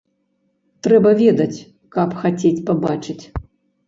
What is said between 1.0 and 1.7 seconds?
ведаць,